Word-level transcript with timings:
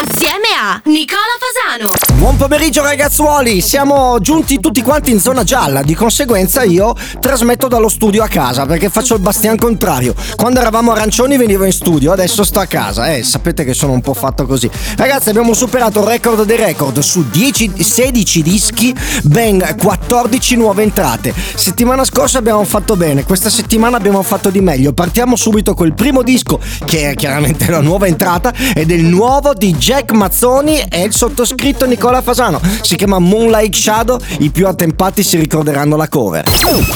Assieme 0.00 0.46
a 0.56 0.80
Nicola 0.84 1.18
Fasano. 1.38 1.90
Buon 2.18 2.36
pomeriggio 2.36 2.82
ragazzuoli, 2.82 3.60
siamo 3.60 4.20
giunti 4.20 4.60
tutti 4.60 4.82
quanti 4.82 5.10
in 5.10 5.18
zona 5.18 5.42
gialla, 5.42 5.82
di 5.82 5.94
conseguenza 5.94 6.62
io 6.62 6.94
trasmetto 7.20 7.66
dallo 7.66 7.88
studio 7.88 8.22
a 8.22 8.28
casa 8.28 8.66
perché 8.66 8.88
faccio 8.88 9.14
il 9.14 9.20
bastian 9.20 9.56
contrario. 9.56 10.14
Quando 10.36 10.60
eravamo 10.60 10.92
arancioni 10.92 11.36
venivo 11.36 11.64
in 11.64 11.72
studio, 11.72 12.12
adesso 12.12 12.44
sto 12.44 12.60
a 12.60 12.66
casa, 12.66 13.12
eh, 13.12 13.24
sapete 13.24 13.64
che 13.64 13.74
sono 13.74 13.92
un 13.92 14.00
po' 14.00 14.14
fatto 14.14 14.46
così. 14.46 14.70
Ragazzi 14.96 15.30
abbiamo 15.30 15.52
superato 15.52 16.00
il 16.00 16.06
record 16.06 16.44
dei 16.44 16.56
record 16.56 17.00
su 17.00 17.28
10, 17.28 17.82
16 17.82 18.42
dischi, 18.42 18.94
ben 19.24 19.76
14 19.76 20.56
nuove 20.56 20.84
entrate. 20.84 21.34
Settimana 21.54 22.04
scorsa 22.04 22.38
abbiamo 22.38 22.62
fatto 22.64 22.94
bene, 22.96 23.24
questa 23.24 23.50
settimana 23.50 23.96
abbiamo 23.96 24.22
fatto 24.22 24.50
di 24.50 24.60
meglio. 24.60 24.92
Partiamo 24.92 25.34
subito 25.34 25.74
col 25.74 25.94
primo 25.94 26.22
disco 26.22 26.60
che 26.84 27.14
chiaramente 27.16 27.68
la 27.70 27.80
nuova 27.88 28.06
entrata 28.06 28.52
è 28.74 28.80
il 28.80 29.04
nuovo 29.04 29.54
di 29.54 29.72
Jack 29.74 30.12
Mazzoni 30.12 30.78
e 30.90 31.04
il 31.04 31.14
sottoscritto 31.14 31.86
Nicola 31.86 32.20
Fasano. 32.20 32.60
Si 32.82 32.96
chiama 32.96 33.18
Moonlight 33.18 33.74
Shadow, 33.74 34.18
i 34.40 34.50
più 34.50 34.66
attempati 34.66 35.22
si 35.22 35.38
ricorderanno 35.38 35.96
la 35.96 36.06
cover. 36.06 36.44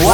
Wow! 0.02 0.12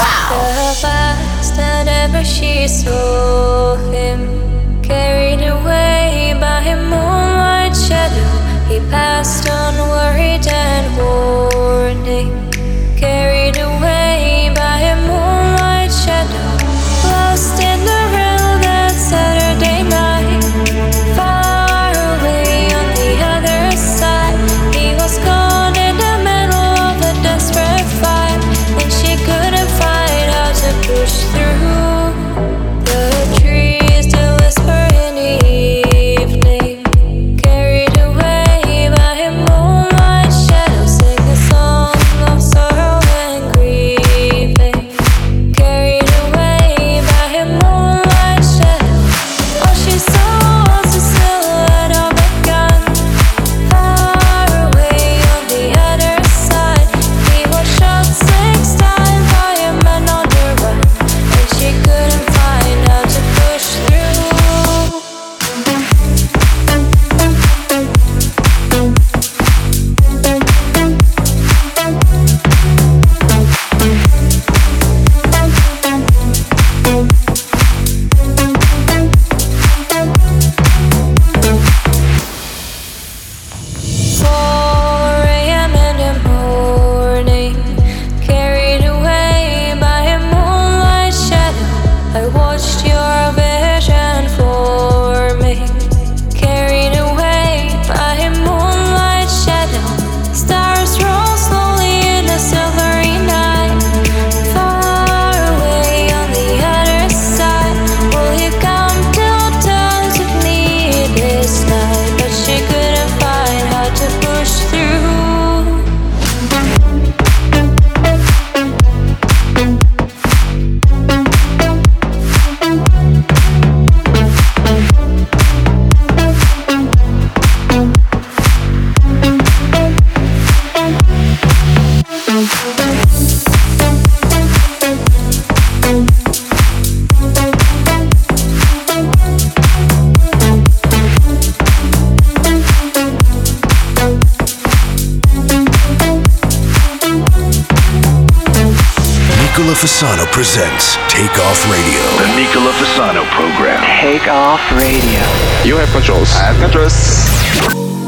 Fasano 149.78 150.27
presents 150.33 150.97
Take 151.06 151.39
Off 151.39 151.71
Radio. 151.71 152.03
The 152.19 152.27
Nicola 152.34 152.72
Fasano 152.72 153.25
program. 153.31 153.81
Take 154.03 154.27
off 154.27 154.61
radio. 154.72 155.22
You 155.65 155.77
have 155.77 155.89
controls. 155.93 156.34
I 156.34 156.50
have 156.50 156.59
controls. 156.59 156.99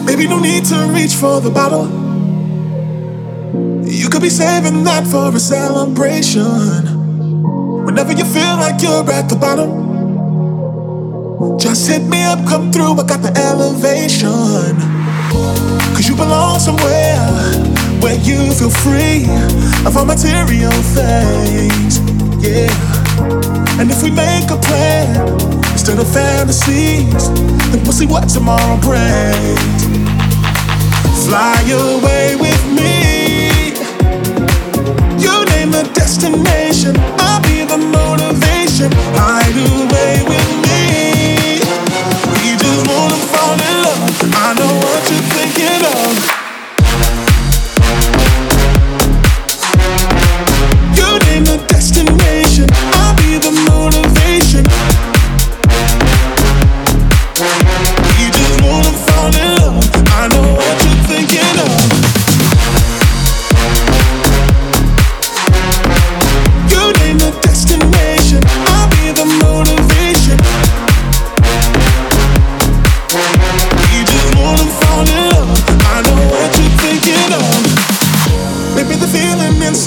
Maybe 0.04 0.26
no 0.26 0.41
need 0.41 0.64
to 0.64 0.91
reach 0.92 1.14
for 1.14 1.41
the 1.41 1.48
bottle. 1.48 1.86
You 3.86 4.09
could 4.09 4.20
be 4.20 4.30
saving 4.30 4.82
that 4.82 5.06
for 5.06 5.32
a 5.32 5.38
celebration. 5.38 6.42
Whenever 7.84 8.14
you 8.14 8.25
feel 8.25 8.56
like 8.56 8.82
you're 8.82 9.09
at 9.09 9.28
the 9.28 9.36
bottom, 9.36 9.70
just 11.56 11.88
hit 11.88 12.03
me 12.03 12.25
up, 12.25 12.44
come 12.48 12.72
through. 12.72 12.94
I 12.94 13.04
got 13.06 13.22
the 13.22 13.30
elevation. 13.38 14.75
Cause 15.94 16.09
you 16.09 16.16
belong 16.16 16.59
somewhere 16.59 17.69
where 18.00 18.18
you 18.20 18.52
feel 18.52 18.70
free 18.70 19.24
of 19.86 19.96
all 19.96 20.04
material 20.04 20.72
things. 20.96 22.00
Yeah. 22.40 22.72
And 23.78 23.90
if 23.90 24.02
we 24.02 24.10
make 24.10 24.50
a 24.50 24.56
plan 24.56 25.28
instead 25.72 25.98
of 25.98 26.08
fantasies, 26.12 27.28
then 27.70 27.82
we'll 27.84 27.92
see 27.92 28.06
what 28.06 28.28
tomorrow 28.28 28.76
brings. 28.80 29.84
Fly 31.26 31.60
away 31.68 32.36
with 32.36 32.62
me. 32.72 33.72
You 35.20 35.44
name 35.52 35.70
the 35.70 35.88
destination, 35.94 36.96
I'll 37.18 37.42
be 37.42 37.64
the 37.64 37.78
motivation. 37.78 38.90
Hide 39.16 39.56
away 39.56 40.24
with 40.28 40.50
me. 40.64 41.60
We 42.32 42.56
just 42.56 42.82
wanna 42.88 43.20
fall 43.32 43.54
in 43.54 43.76
love. 43.84 44.10
I 44.34 44.54
know 44.58 44.72
what 44.84 45.02
you're 45.10 45.28
thinking 45.36 45.84
of. 45.84 46.39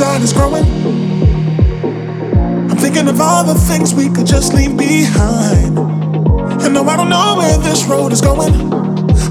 Inside 0.03 0.21
is 0.21 0.33
growing. 0.33 0.65
I'm 2.69 2.77
thinking 2.77 3.07
of 3.07 3.21
all 3.21 3.43
the 3.43 3.55
things 3.55 3.93
we 3.93 4.09
could 4.09 4.25
just 4.25 4.53
leave 4.53 4.75
behind. 4.75 5.77
And 6.63 6.73
no, 6.73 6.83
I 6.83 6.97
don't 6.97 7.09
know 7.09 7.35
where 7.37 7.57
this 7.59 7.85
road 7.85 8.11
is 8.11 8.19
going. 8.19 8.53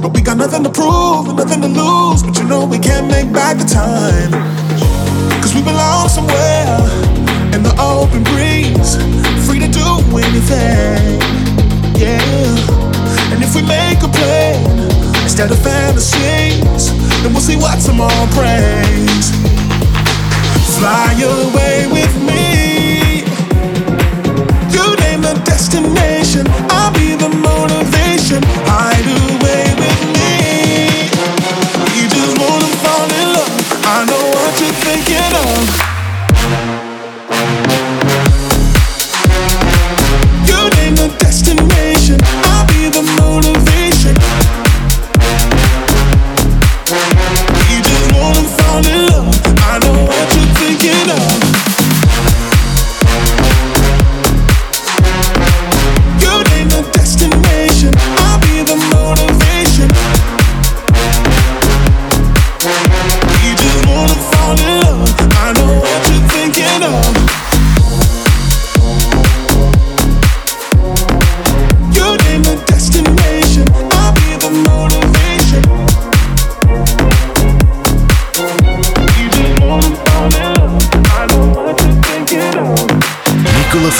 But 0.00 0.14
we 0.14 0.22
got 0.22 0.38
nothing 0.38 0.64
to 0.64 0.70
prove 0.70 1.28
and 1.28 1.36
nothing 1.36 1.60
to 1.60 1.68
lose. 1.68 2.22
But 2.22 2.38
you 2.38 2.44
know 2.44 2.64
we 2.64 2.78
can't 2.78 3.06
make 3.06 3.30
back 3.32 3.58
the 3.58 3.64
time. 3.64 4.32
Cause 5.42 5.54
we 5.54 5.60
belong 5.62 6.08
somewhere 6.08 6.80
in 7.54 7.62
the 7.62 7.74
open 7.78 8.22
breeze. 8.32 8.96
Free 9.46 9.60
to 9.60 9.68
do 9.68 9.88
anything. 10.16 11.20
Yeah. 12.00 13.32
And 13.32 13.42
if 13.42 13.54
we 13.54 13.62
seas, 16.02 16.90
then 17.22 17.32
we'll 17.32 17.40
see 17.40 17.56
what 17.56 17.78
tomorrow 17.80 18.26
brings. 18.34 19.51
Fly 20.82 21.14
away 21.14 21.86
with 21.86 22.14
me. 22.26 23.22
You 24.74 24.96
name 24.96 25.22
the 25.22 25.40
destination, 25.44 26.44
I'll 26.70 26.92
be 26.92 27.14
the 27.14 27.28
motivation. 27.28 28.42
Hide 28.66 29.06
away 29.06 29.31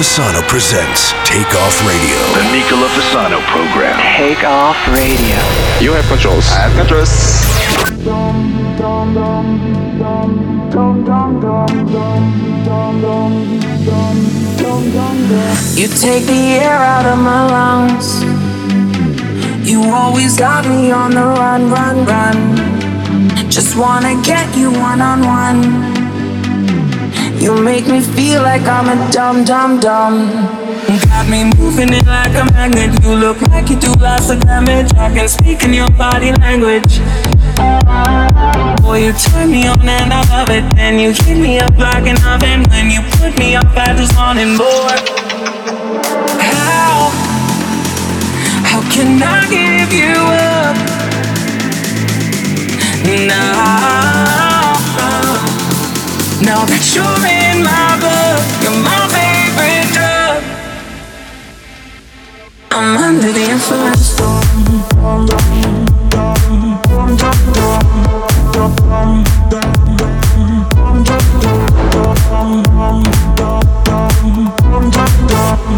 Fasano 0.02 0.42
presents 0.48 1.12
Take 1.24 1.54
Off 1.54 1.78
Radio. 1.86 2.18
The 2.34 2.42
Nicola 2.50 2.88
Fasano 2.88 3.38
program. 3.46 3.96
Take 4.18 4.42
Off 4.42 4.76
Radio. 4.88 5.38
You 5.78 5.92
have 5.92 6.04
controls. 6.08 6.50
I 6.50 6.66
have 6.66 6.74
controls. 6.74 7.12
You 15.78 15.86
take 15.86 16.26
the 16.26 16.58
air 16.58 16.82
out 16.82 17.06
of 17.06 17.18
my 17.20 17.46
lungs. 17.46 18.24
You 19.64 19.84
always 19.84 20.36
got 20.36 20.66
me 20.66 20.90
on 20.90 21.12
the 21.12 21.22
run, 21.22 21.70
run, 21.70 22.04
run. 22.06 23.48
Just 23.48 23.76
wanna 23.76 24.20
get 24.24 24.52
you 24.56 24.72
one 24.72 25.00
on 25.00 25.20
one. 25.20 25.91
You 27.42 27.60
make 27.60 27.88
me 27.88 28.00
feel 28.00 28.40
like 28.40 28.62
I'm 28.62 28.86
a 28.86 29.10
dumb, 29.10 29.42
dumb, 29.42 29.80
dumb. 29.80 30.30
You 30.88 31.00
got 31.06 31.28
me 31.28 31.42
moving 31.58 31.92
it 31.92 32.06
like 32.06 32.30
a 32.38 32.44
magnet. 32.52 33.02
You 33.02 33.16
look 33.16 33.40
like 33.50 33.68
you 33.68 33.80
do 33.80 33.92
lots 33.94 34.30
of 34.30 34.38
damage. 34.42 34.94
I 34.94 35.12
can 35.12 35.28
speak 35.28 35.64
in 35.64 35.74
your 35.74 35.90
body 35.90 36.30
language. 36.34 37.00
Boy, 38.80 39.06
you 39.06 39.12
turn 39.12 39.50
me 39.50 39.66
on 39.66 39.80
and 39.88 40.12
I 40.12 40.22
love 40.30 40.50
it. 40.50 40.62
Then 40.76 41.00
you 41.00 41.10
heat 41.10 41.34
me 41.34 41.58
up 41.58 41.76
like 41.76 42.06
an 42.06 42.22
oven. 42.22 42.62
When 42.70 42.92
you 42.92 43.02
put 43.18 43.36
me 43.36 43.56
up, 43.56 43.66
I 43.74 43.92
just 43.96 44.14
want 44.14 44.38
it 44.38 44.46
more. 44.46 44.94
How? 46.38 47.10
How 48.70 48.82
can 48.88 49.20
I 49.20 49.50
give 49.50 49.92
you 49.92 50.14
up? 50.30 50.76
Now. 53.26 54.51
Now 56.44 56.64
that 56.64 56.82
you're 56.92 57.22
in 57.22 57.62
my 57.62 57.98
blood, 58.02 58.42
you're 58.62 58.74
my 58.82 59.06
favorite 59.14 59.94
drug. 59.94 60.42
I'm 62.72 62.96
under 62.98 63.30
the 63.30 63.46
influence. 63.46 64.18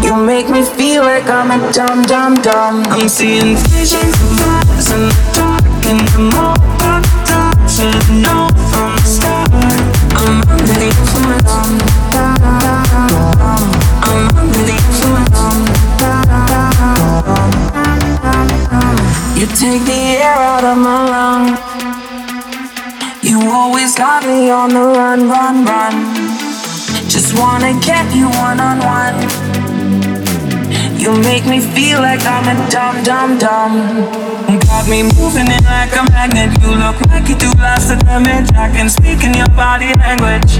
You 0.03 0.15
make 0.25 0.49
me 0.49 0.63
feel 0.63 1.03
like 1.03 1.29
I'm 1.29 1.51
a 1.51 1.71
dumb, 1.71 2.01
dumb, 2.03 2.41
dumb. 2.41 2.83
I'm 2.89 3.07
seeing 3.07 3.55
visions 3.69 4.17
of 4.17 4.41
eyes 4.41 4.91
in 4.91 5.09
the 5.09 5.15
dark, 5.35 5.85
and 5.85 6.07
the 6.09 6.19
more 6.33 6.57
I 6.81 7.01
touch, 7.23 7.71
should 7.71 8.09
know 8.23 8.64
on 24.65 24.73
the 24.73 24.79
run, 24.97 25.29
run, 25.29 25.63
run. 25.63 25.93
Just 27.07 27.37
wanna 27.37 27.71
get 27.81 28.05
you 28.15 28.25
one 28.41 28.59
on 28.59 28.79
one. 28.81 29.17
You 30.97 31.13
make 31.21 31.45
me 31.45 31.59
feel 31.59 31.99
like 32.01 32.25
I'm 32.25 32.49
a 32.49 32.55
dumb, 32.71 33.03
dumb, 33.03 33.37
dumb. 33.37 33.73
Got 34.65 34.89
me 34.89 35.03
moving 35.03 35.49
it 35.53 35.63
like 35.65 35.93
a 35.93 36.03
magnet. 36.09 36.49
You 36.63 36.71
look 36.81 36.97
like 37.11 37.29
you 37.29 37.35
do 37.35 37.51
lots 37.61 37.91
of 37.91 37.99
damage. 38.09 38.49
I 38.55 38.71
can 38.73 38.89
speak 38.89 39.23
in 39.23 39.35
your 39.35 39.51
body 39.53 39.93
language. 40.01 40.57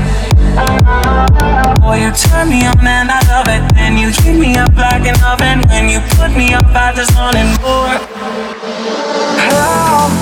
Boy, 1.82 1.98
you 2.06 2.12
turn 2.14 2.50
me 2.50 2.62
on 2.70 2.86
and 2.86 3.10
I 3.10 3.22
love 3.34 3.50
it. 3.50 3.64
Then 3.74 3.98
you 3.98 4.10
heat 4.22 4.38
me 4.38 4.56
up 4.56 4.76
like 4.78 5.06
an 5.10 5.18
oven. 5.26 5.66
When 5.70 5.90
you 5.90 6.00
put 6.14 6.30
me 6.38 6.54
up, 6.54 6.70
I 6.70 6.94
just 6.94 7.16
want 7.16 7.38
it 7.42 7.50
more. 7.66 7.98
How? 9.50 10.14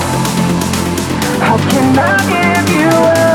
How 1.44 1.58
can 1.70 2.00
I 2.00 2.16
give 2.32 2.70
you 2.80 2.88
up? 2.88 3.33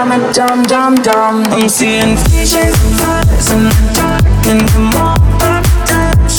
I'm 0.00 0.12
a 0.12 0.32
dumb, 0.32 0.62
dumb, 0.62 0.94
dumb. 0.96 1.44
I'm 1.52 1.68
seeing 1.68 2.16
visions 2.16 2.74
of 2.74 3.00
us 3.00 3.52
in 3.52 3.64
the 3.64 3.92
dark, 3.94 4.46
and 4.46 4.60
the 4.60 4.90
touch, 4.90 5.19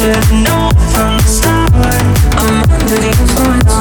I'm 0.03 0.09
under 2.71 2.95
the 2.95 3.07
influence. 3.07 3.71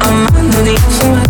I'm 0.00 0.34
under 0.34 0.62
the 0.62 0.72
influence. 0.72 1.27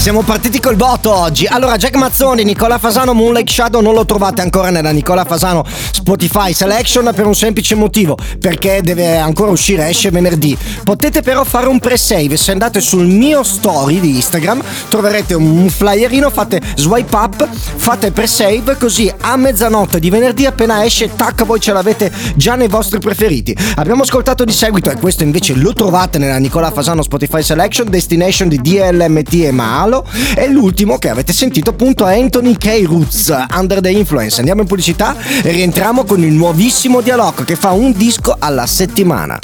Siamo 0.00 0.22
partiti 0.22 0.60
col 0.60 0.76
botto 0.76 1.14
oggi. 1.14 1.44
Allora, 1.44 1.76
Jack 1.76 1.94
Mazzoni, 1.96 2.42
Nicola 2.42 2.78
Fasano, 2.78 3.12
Moonlight 3.12 3.50
Shadow 3.50 3.82
non 3.82 3.92
lo 3.92 4.06
trovate 4.06 4.40
ancora 4.40 4.70
nella 4.70 4.92
Nicola 4.92 5.26
Fasano 5.26 5.62
Spotify 5.92 6.54
Selection 6.54 7.10
per 7.14 7.26
un 7.26 7.34
semplice 7.34 7.74
motivo, 7.74 8.16
perché 8.38 8.80
deve 8.82 9.18
ancora 9.18 9.50
uscire, 9.50 9.86
esce 9.90 10.10
venerdì. 10.10 10.56
Potete 10.84 11.20
però 11.20 11.44
fare 11.44 11.68
un 11.68 11.78
pre-save. 11.78 12.38
Se 12.38 12.50
andate 12.50 12.80
sul 12.80 13.04
mio 13.04 13.42
story 13.42 14.00
di 14.00 14.14
Instagram 14.14 14.62
troverete 14.88 15.34
un 15.34 15.68
flyerino, 15.68 16.30
fate 16.30 16.62
swipe 16.76 17.14
up, 17.14 17.46
fate 17.52 18.10
pre-save, 18.10 18.78
così 18.78 19.12
a 19.20 19.36
mezzanotte 19.36 20.00
di 20.00 20.08
venerdì 20.08 20.46
appena 20.46 20.82
esce, 20.82 21.14
tac, 21.14 21.44
voi 21.44 21.60
ce 21.60 21.74
l'avete 21.74 22.10
già 22.36 22.54
nei 22.54 22.68
vostri 22.68 23.00
preferiti. 23.00 23.54
Abbiamo 23.74 24.00
ascoltato 24.00 24.44
di 24.44 24.52
seguito, 24.52 24.90
e 24.90 24.96
questo 24.96 25.24
invece 25.24 25.52
lo 25.52 25.74
trovate 25.74 26.16
nella 26.16 26.38
Nicola 26.38 26.70
Fasano 26.70 27.02
Spotify 27.02 27.42
Selection, 27.42 27.90
Destination 27.90 28.48
di 28.48 28.58
DLMT 28.62 29.34
e 29.44 29.50
Ma 29.50 29.88
Malo 29.90 30.06
e 30.36 30.48
l'ultimo 30.48 30.98
che 30.98 31.08
avete 31.08 31.32
sentito 31.32 31.70
appunto 31.70 32.06
è 32.06 32.16
Anthony 32.16 32.56
K. 32.56 32.84
Roots, 32.86 33.34
Under 33.56 33.80
the 33.80 33.90
Influence. 33.90 34.38
Andiamo 34.38 34.60
in 34.62 34.68
pubblicità 34.68 35.16
e 35.42 35.50
rientriamo 35.50 36.04
con 36.04 36.22
il 36.22 36.32
nuovissimo 36.32 37.00
Dialog 37.00 37.44
che 37.44 37.56
fa 37.56 37.72
un 37.72 37.90
disco 37.92 38.36
alla 38.38 38.66
settimana. 38.66 39.40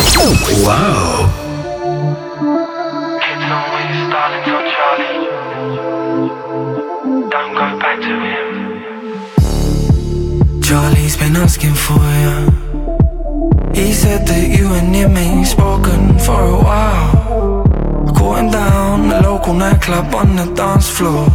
Wow. 0.63 1.45
Charlie's 10.63 11.17
been 11.17 11.37
asking 11.37 11.75
for 11.75 11.95
you. 11.95 12.51
He 13.73 13.93
said 13.93 14.27
that 14.27 14.49
you 14.49 14.73
and 14.75 14.95
him 14.95 15.17
ain't 15.17 15.47
spoken 15.47 16.19
for 16.19 16.41
a 16.41 16.57
while. 16.57 17.26
Him 18.17 18.51
down 18.51 19.09
the 19.09 19.21
local 19.23 19.55
nightclub 19.55 20.15
on 20.15 20.37
the 20.37 20.45
dance 20.55 20.89
floor. 20.89 21.27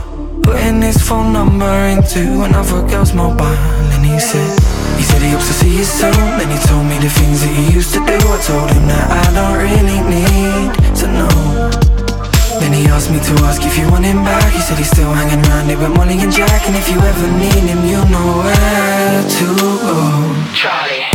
Putting 0.43 0.81
his 0.81 0.97
phone 0.97 1.33
number 1.33 1.71
into 1.93 2.43
another 2.43 2.81
girl's 2.87 3.13
mobile, 3.13 3.45
and 3.93 4.05
he 4.05 4.19
said, 4.19 4.59
he 4.97 5.03
said 5.03 5.21
he 5.21 5.29
hopes 5.31 5.47
to 5.47 5.53
see 5.53 5.77
you 5.77 5.83
soon. 5.83 6.11
Then 6.37 6.49
he 6.49 6.57
told 6.67 6.85
me 6.85 6.97
the 6.99 7.09
things 7.09 7.41
that 7.41 7.53
he 7.53 7.73
used 7.73 7.93
to 7.93 7.99
do. 8.05 8.17
I 8.17 8.37
told 8.45 8.69
him 8.71 8.85
that 8.87 9.07
I 9.09 9.25
don't 9.37 9.57
really 9.57 9.99
need 10.09 10.71
to 11.01 11.05
know. 11.07 11.71
Then 12.59 12.73
he 12.73 12.85
asked 12.87 13.09
me 13.09 13.19
to 13.19 13.33
ask 13.45 13.61
if 13.63 13.77
you 13.77 13.89
want 13.89 14.05
him 14.05 14.23
back. 14.23 14.51
He 14.53 14.61
said 14.61 14.77
he's 14.77 14.89
still 14.89 15.11
hanging 15.13 15.43
around 15.49 15.67
here 15.69 15.79
with 15.79 15.95
Molly 15.95 16.19
and 16.19 16.31
Jack, 16.31 16.67
and 16.67 16.75
if 16.75 16.87
you 16.89 16.99
ever 16.99 17.27
need 17.41 17.63
him, 17.65 17.81
you 17.85 18.01
know 18.09 18.41
where 18.41 19.23
to 19.25 19.45
go. 19.57 19.95
Charlie. 20.53 21.05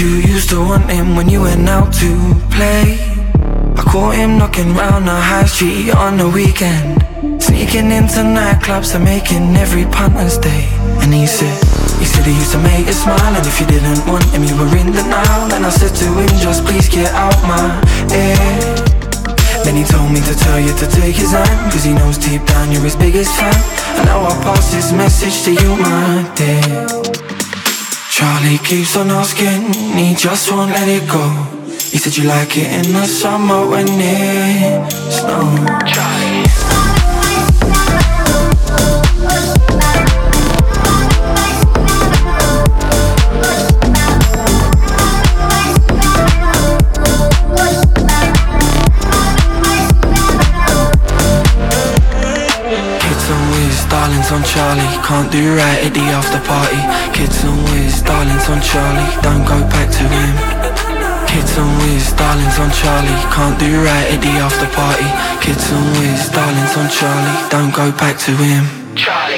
You 0.00 0.32
used 0.32 0.48
to 0.48 0.58
want 0.60 0.88
him 0.90 1.14
when 1.14 1.28
you 1.28 1.42
went 1.42 1.68
out 1.68 1.92
to 1.92 2.08
play. 2.48 2.96
I 3.76 3.82
caught 3.84 4.14
him 4.16 4.38
knocking 4.38 4.74
round 4.74 5.06
the 5.06 5.12
high 5.12 5.44
street 5.44 5.90
on 5.94 6.16
the 6.16 6.28
weekend. 6.28 7.04
Sneaking 7.42 7.92
into 7.92 8.24
nightclubs 8.24 8.94
and 8.94 9.04
making 9.04 9.56
every 9.56 9.84
punter's 9.84 10.38
day. 10.38 10.64
And 11.04 11.12
he 11.12 11.26
said, 11.26 11.52
he 12.00 12.06
said 12.06 12.24
he 12.24 12.32
used 12.32 12.52
to 12.52 12.60
make 12.64 12.86
you 12.86 12.96
smile. 12.96 13.34
And 13.36 13.44
if 13.46 13.60
you 13.60 13.66
didn't 13.66 14.00
want 14.08 14.24
him, 14.32 14.42
you 14.44 14.56
were 14.56 14.72
in 14.80 14.88
denial. 14.88 15.52
And 15.52 15.66
I 15.66 15.70
said 15.70 15.92
to 15.92 16.06
him, 16.16 16.32
just 16.40 16.64
please 16.64 16.88
get 16.88 17.12
out 17.12 17.36
my 17.44 17.60
ear. 18.16 18.40
Then 19.64 19.76
he 19.76 19.84
told 19.84 20.10
me 20.10 20.20
to 20.24 20.34
tell 20.34 20.58
you 20.58 20.72
to 20.80 20.86
take 20.88 21.16
his 21.16 21.32
hand 21.32 21.70
Cause 21.70 21.84
he 21.84 21.92
knows 21.92 22.16
deep 22.16 22.42
down 22.46 22.72
you're 22.72 22.82
his 22.82 22.96
biggest 22.96 23.30
fan 23.38 23.54
And 23.98 24.06
now 24.06 24.20
I'll 24.20 24.42
pass 24.42 24.72
this 24.72 24.90
message 24.90 25.44
to 25.44 25.52
you, 25.52 25.76
my 25.76 26.32
dear 26.34 27.39
Charlie 28.20 28.58
keeps 28.58 28.98
on 28.98 29.10
asking, 29.10 29.72
he 29.96 30.14
just 30.14 30.52
won't 30.52 30.72
let 30.72 30.86
it 30.86 31.08
go. 31.08 31.24
He 31.90 31.96
said 31.96 32.14
you 32.18 32.24
like 32.24 32.54
it 32.58 32.68
in 32.68 32.92
the 32.92 33.06
summer 33.06 33.66
when 33.66 33.86
it 33.88 34.92
snows 35.10 35.64
Charlie 35.90 36.49
Can't 55.10 55.32
do 55.32 55.42
right 55.56 55.80
at 55.82 55.92
the 55.92 56.06
after 56.14 56.38
party. 56.46 56.78
Kids 57.10 57.42
on 57.42 57.58
whiz, 57.64 58.00
darlings 58.02 58.48
on 58.48 58.62
Charlie. 58.62 59.10
Don't 59.26 59.44
go 59.44 59.58
back 59.66 59.90
to 59.90 60.04
him 60.06 60.70
Kids 61.30 61.58
on 61.58 61.70
whiz, 61.78 62.10
darlings 62.18 62.58
on 62.58 62.70
Charlie. 62.74 63.22
Can't 63.30 63.56
do 63.58 63.70
right 63.86 64.06
at 64.10 64.18
the 64.18 64.34
after 64.42 64.66
party. 64.74 65.06
Kids 65.38 65.62
on 65.70 65.86
whiz, 65.94 66.28
darlings 66.30 66.74
on 66.76 66.90
Charlie. 66.90 67.50
Don't 67.50 67.72
go 67.74 67.90
back 68.02 68.18
to 68.26 68.32
him. 68.34 68.66
Charlie 68.96 69.29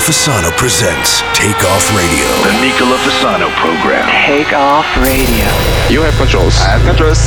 Fasano 0.00 0.50
presents 0.56 1.20
Take 1.34 1.62
Off 1.64 1.94
Radio. 1.94 2.24
The 2.42 2.52
Nicola 2.64 2.96
Fasano 3.04 3.50
program. 3.56 4.08
Take 4.26 4.52
off 4.54 4.86
radio. 4.96 5.46
You 5.90 6.00
have 6.00 6.14
controls. 6.16 6.56
I 6.58 6.78
have 6.78 6.82
controls. 6.88 7.20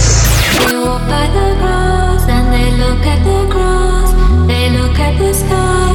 They 0.65 0.75
walk 0.75 1.01
by 1.08 1.27
the 1.27 1.53
grass 1.62 2.27
and 2.27 2.51
they 2.51 2.72
look 2.84 3.06
at 3.06 3.22
the 3.24 3.46
grass. 3.53 4.10
They 4.48 4.70
look 4.72 4.98
at 4.98 5.20
the 5.20 5.34
sky. 5.34 5.94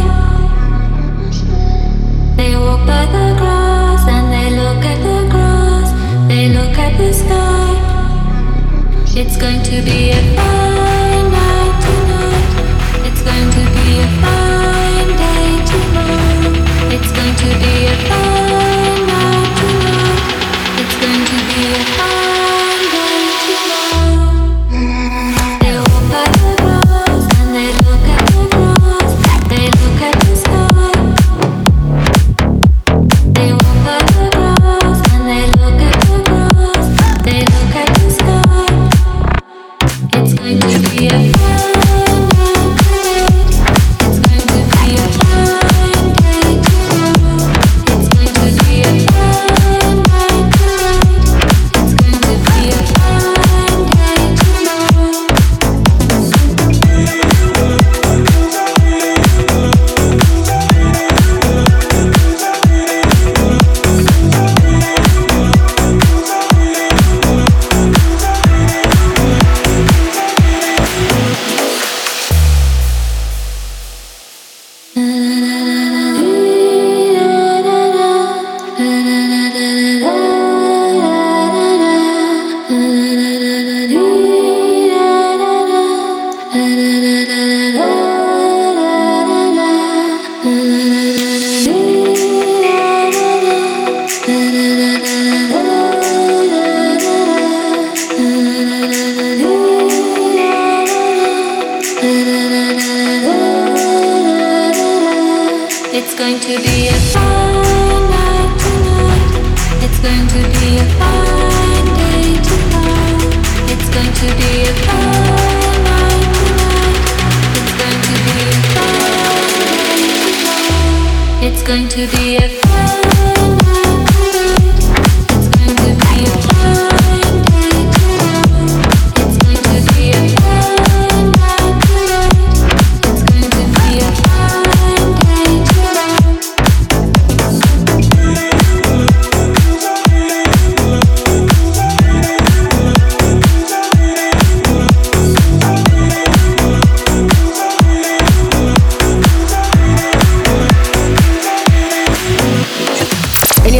They 2.37 2.54
walk 2.56 2.87
by 2.87 3.06
the 3.06 3.35
grass 3.40 4.06
and 4.06 4.32
they 4.32 4.50
look 4.56 4.85
at 4.85 4.99
the 5.02 5.28
grass. 5.28 5.90
They 6.28 6.49
look 6.49 6.78
at 6.78 6.97
the 6.97 7.12
sky. 7.12 7.75
It's 9.20 9.37
going 9.37 9.62
to 9.64 9.82
be 9.82 10.11
a 10.11 10.37
fine 10.37 10.67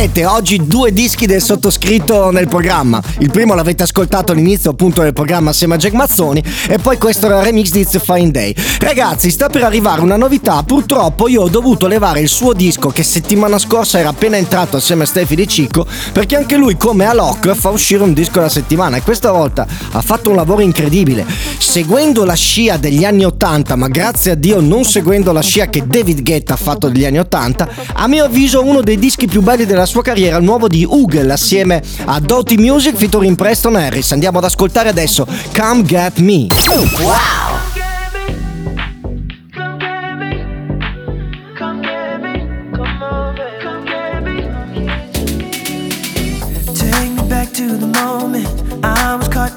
sapete, 0.09 0.27
oggi 0.27 0.67
due 0.67 0.93
dischi 0.93 1.27
del 1.27 1.43
sottoscritto 1.43 2.31
nel 2.31 2.49
programma. 2.49 3.03
Il 3.19 3.31
primo 3.31 3.55
l'avete 3.55 3.83
ascoltato 3.83 4.33
all'inizio 4.33 4.71
appunto 4.71 5.03
del 5.03 5.13
programma 5.13 5.51
assieme 5.51 5.75
a 5.75 5.77
Jack 5.77 5.95
Mazzoni 5.95 6.43
e 6.69 6.79
poi 6.79 6.99
questo 6.99 7.27
era 7.27 7.39
il 7.39 7.45
remix 7.45 7.71
di 7.71 7.81
It's 7.81 7.99
Fine 8.03 8.31
Day. 8.31 8.55
Ragazzi, 8.81 9.31
sta 9.31 9.49
per 9.49 9.65
arrivare 9.65 10.01
una 10.01 10.17
novità. 10.17 10.63
Purtroppo 10.63 11.29
io 11.29 11.43
ho 11.43 11.49
dovuto 11.49 11.87
levare 11.87 12.21
il 12.21 12.29
suo 12.29 12.53
disco 12.53 12.89
che 12.89 13.03
settimana 13.03 13.59
scorsa 13.59 13.99
era 13.99 14.11
appena 14.11 14.37
entrato 14.37 14.77
assieme 14.77 15.03
a 15.03 15.07
Stefi 15.07 15.35
Di 15.35 15.47
Cicco 15.47 15.87
perché 16.13 16.37
anche 16.37 16.57
lui 16.57 16.77
come 16.77 17.05
Alok 17.05 17.55
fa 17.55 17.71
uscire 17.71 18.03
un 18.03 18.13
disco 18.13 18.39
alla 18.39 18.49
settimana 18.49 18.97
e 18.97 19.03
questa 19.03 19.31
volta 19.31 19.67
ha 19.93 20.01
fatto 20.01 20.31
un 20.31 20.37
lavoro 20.37 20.63
incredibile. 20.63 21.27
Seguendo 21.59 22.25
la 22.25 22.35
scia 22.35 22.77
degli 22.77 23.05
anni 23.05 23.25
80, 23.25 23.77
ma 23.77 23.89
grazie 23.89 24.33
a 24.33 24.35
Dio 24.35 24.61
non 24.61 24.85
seguendo 24.85 25.33
la 25.33 25.43
scia 25.43 25.67
che 25.67 25.87
David 25.87 26.23
Guetta 26.23 26.55
ha 26.55 26.57
fatto 26.57 26.89
degli 26.89 27.05
anni 27.05 27.19
80, 27.19 27.69
a 27.95 28.07
mio 28.07 28.25
avviso 28.25 28.65
uno 28.65 28.81
dei 28.81 28.99
dischi 28.99 29.27
più 29.27 29.43
belli 29.43 29.67
della 29.67 29.87
sua 29.87 29.98
carriera, 30.03 30.37
il 30.37 30.45
nuovo 30.45 30.69
di 30.69 30.85
Google 30.85 31.33
assieme 31.33 31.83
a 32.05 32.21
Doty 32.21 32.57
Music 32.57 32.97
featuring 32.97 33.37
Preston 33.37 33.77
Harris. 33.77 34.13
Andiamo 34.13 34.39
ad 34.39 34.45
ascoltare 34.45 34.89
adesso 34.89 35.27
Come 35.55 35.83
Get 35.83 36.19
Me. 36.19 36.47
Wow! 37.01 37.67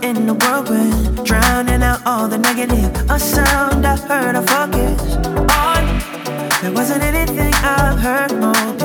In 0.03 0.25
the 0.25 0.33
whirlwind, 0.33 1.23
drowning 1.25 1.83
out 1.83 2.01
all 2.05 2.27
the 2.27 2.37
negative. 2.37 2.91
A 3.09 3.19
sound 3.19 3.85
I 3.85 3.95
heard, 3.95 4.35
I 4.35 4.41
focused 4.41 5.27
on. 5.51 5.83
There 6.61 6.71
wasn't 6.71 7.03
anything 7.03 7.53
I've 7.55 7.99
heard 7.99 8.31
more 8.39 8.80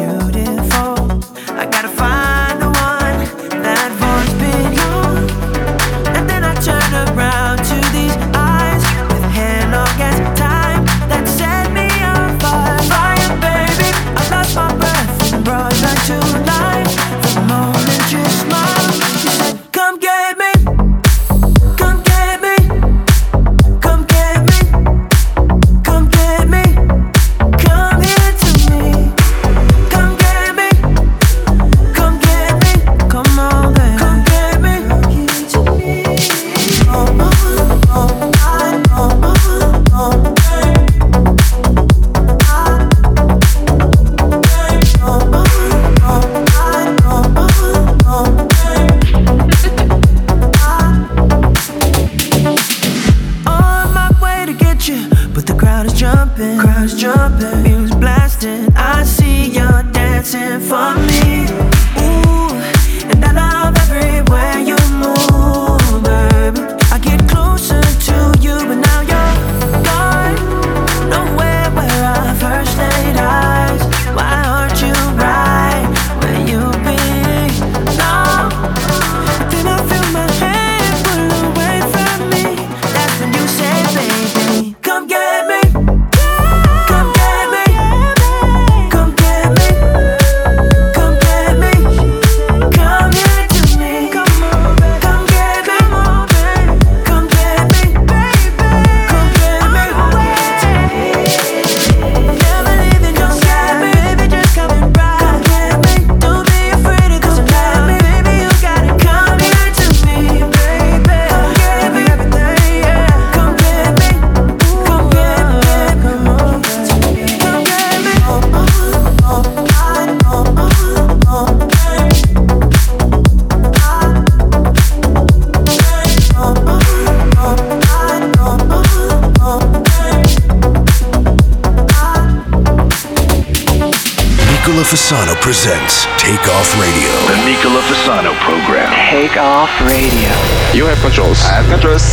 Fasano 134.96 135.38
presents 135.42 136.06
Take 136.16 136.48
Off 136.48 136.72
Radio. 136.80 137.10
The 137.28 137.36
Nicola 137.44 137.82
Fasano 137.82 138.32
program. 138.40 138.90
Take 139.10 139.36
off 139.36 139.68
radio. 139.82 140.32
You 140.72 140.86
have 140.86 140.98
controls. 141.02 141.44
I 141.44 141.60
have 141.60 141.68
controls. 141.68 142.06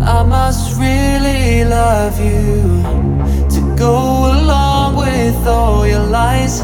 I 0.00 0.22
must 0.22 0.80
really 0.80 1.62
love 1.66 2.18
you 2.18 2.80
to 3.54 3.76
go 3.76 4.32
along 4.32 4.96
with 4.96 5.36
all 5.46 5.86
your 5.86 6.06
lies. 6.06 6.62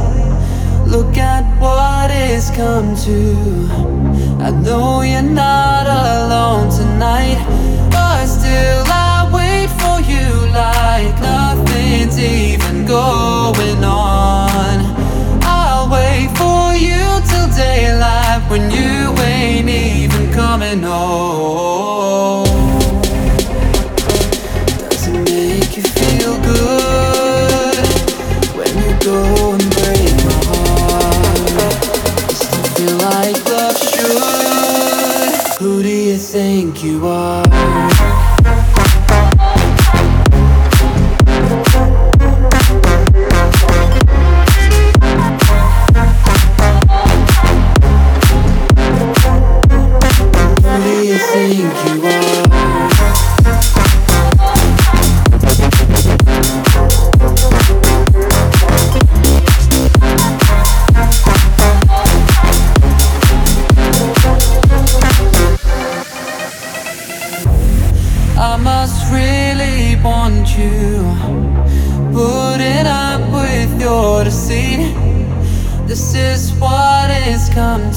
Look 0.89 1.19
at 1.19 1.45
what 1.61 2.11
it's 2.11 2.49
come 2.51 2.97
to. 3.05 3.69
I 4.43 4.53
know 4.53 5.03
you're 5.03 5.21
not 5.21 5.87
alone 5.87 6.71
tonight, 6.71 7.37
but 7.91 8.25
still 8.25 8.85
I 8.89 9.29
wait 9.37 9.69
for 9.83 10.01
you 10.11 10.31
like 10.49 11.13
nothing's 11.21 12.19
even 12.19 12.87
going 12.87 13.85
on. 13.85 14.52
Daylight 17.57 18.43
when 18.51 18.71
you 18.71 19.15
ain't 19.23 19.69
even 19.69 20.33
coming 20.33 20.83
home. 20.83 22.45
Does 24.89 25.07
it 25.09 25.19
make 25.31 25.77
you 25.77 25.83
feel 25.83 26.35
good 26.43 27.87
when 28.57 28.73
you 28.83 28.93
go 29.01 29.53
and 29.53 29.67
break 29.77 30.15
my 30.29 30.39
heart? 30.51 31.73
Still 32.33 32.69
feel 32.77 32.97
like 33.09 33.37
love 33.49 33.79
should. 33.79 35.59
Who 35.61 35.83
do 35.83 35.89
you 35.89 36.17
think 36.17 36.83
you 36.83 37.07
are? 37.07 37.52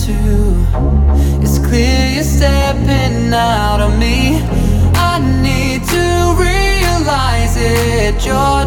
To. 0.05 0.67
It's 1.41 1.57
clear 1.57 2.11
you're 2.13 2.23
stepping 2.23 3.33
out 3.33 3.81
on 3.81 3.97
me. 3.97 4.39
I 4.93 5.17
need 5.41 5.83
to 5.95 6.35
realize 6.37 7.57
it. 7.57 8.23
You're 8.23 8.64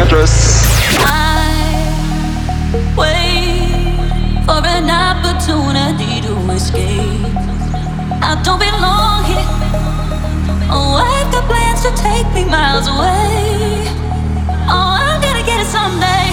I. 0.00 1.76
Wait 2.96 3.92
for 4.46 4.64
an 4.64 4.88
opportunity 4.88 6.22
to 6.22 6.32
escape. 6.52 7.20
I 8.22 8.40
don't 8.42 8.58
belong 8.58 9.24
here. 9.24 9.44
Oh, 10.72 10.96
I've 10.96 11.30
got 11.30 11.44
plans 11.44 11.82
to 11.82 11.92
take 12.00 12.26
me 12.32 12.46
miles 12.48 12.88
away. 12.88 13.84
Oh, 14.72 14.96
I'm 15.04 15.20
gonna 15.20 15.44
get 15.44 15.60
it 15.60 15.68
someday. 15.68 16.32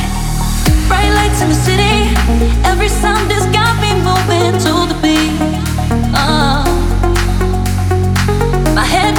Bright 0.87 1.11
lights 1.11 1.41
in 1.41 1.49
the 1.49 1.55
city. 1.55 2.15
Every 2.63 2.87
sound 2.87 3.29
has 3.33 3.45
got 3.51 3.75
me 3.83 3.91
moving 3.99 4.55
to 4.63 4.87
the 4.87 4.95
beat. 5.03 5.35
Oh. 6.15 6.63
My 8.73 8.85
head. 8.85 9.16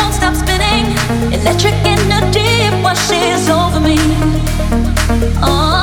Electric 1.49 1.73
energy 1.87 2.69
washes 2.85 3.49
over 3.49 3.81
me. 3.81 3.97
Oh, 5.41 5.78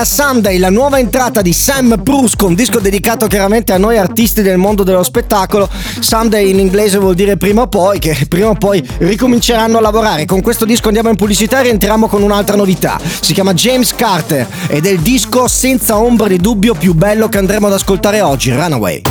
Era 0.00 0.08
Sunday, 0.08 0.56
la 0.56 0.70
nuova 0.70 0.98
entrata 0.98 1.42
di 1.42 1.52
Sam 1.52 2.00
Prusco, 2.02 2.46
un 2.46 2.54
disco 2.54 2.78
dedicato 2.78 3.26
chiaramente 3.26 3.74
a 3.74 3.76
noi 3.76 3.98
artisti 3.98 4.40
del 4.40 4.56
mondo 4.56 4.82
dello 4.82 5.02
spettacolo. 5.02 5.68
Sunday 5.98 6.48
in 6.48 6.58
inglese 6.58 6.96
vuol 6.96 7.14
dire 7.14 7.36
prima 7.36 7.60
o 7.60 7.66
poi, 7.66 7.98
che 7.98 8.16
prima 8.26 8.48
o 8.48 8.54
poi 8.54 8.82
ricominceranno 9.00 9.76
a 9.76 9.82
lavorare. 9.82 10.24
Con 10.24 10.40
questo 10.40 10.64
disco 10.64 10.86
andiamo 10.86 11.10
in 11.10 11.16
pubblicità 11.16 11.58
e 11.60 11.64
rientriamo 11.64 12.06
con 12.06 12.22
un'altra 12.22 12.56
novità. 12.56 12.98
Si 13.20 13.34
chiama 13.34 13.52
James 13.52 13.94
Carter 13.94 14.46
ed 14.68 14.86
è 14.86 14.88
il 14.88 15.00
disco 15.00 15.46
senza 15.48 15.98
ombra 15.98 16.28
di 16.28 16.38
dubbio 16.38 16.72
più 16.72 16.94
bello 16.94 17.28
che 17.28 17.36
andremo 17.36 17.66
ad 17.66 17.74
ascoltare 17.74 18.22
oggi, 18.22 18.52
Runaway. 18.52 19.02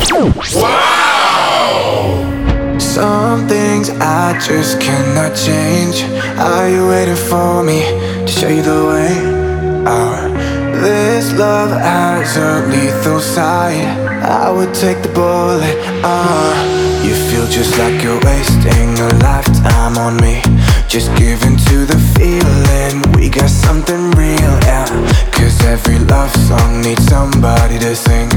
Some 2.77 3.45
things 3.45 3.89
I 3.99 4.35
just 4.39 4.77
cannot 4.79 5.33
change. 5.35 6.03
Are 6.37 6.67
you 6.67 6.87
waiting 6.87 7.15
for 7.15 7.61
me 7.63 7.83
to 8.25 8.31
show 8.31 8.49
you 8.49 8.63
the 8.63 8.85
way 8.87 9.85
out? 9.85 10.58
This 10.81 11.33
love 11.33 11.71
has 11.71 12.37
a 12.37 12.65
lethal 12.67 13.19
side. 13.19 13.83
I 14.23 14.49
would 14.49 14.73
take 14.73 15.01
the 15.01 15.09
bullet. 15.09 15.75
Uh, 16.03 17.03
you 17.03 17.13
feel 17.29 17.45
just 17.47 17.77
like 17.77 18.01
you're 18.01 18.21
wasting 18.23 18.97
a 18.97 19.09
lifetime 19.19 19.97
on 19.97 20.15
me. 20.21 20.41
Just 20.87 21.13
give 21.17 21.43
in 21.43 21.57
to 21.57 21.85
the 21.85 21.99
feeling. 22.15 23.03
We 23.11 23.29
got 23.29 23.49
something 23.49 24.11
real, 24.11 24.55
yeah. 24.63 24.87
Cause 25.33 25.59
every 25.65 25.99
love 25.99 26.33
song 26.47 26.81
needs 26.81 27.05
somebody 27.07 27.77
to 27.79 27.93
sing. 27.93 28.29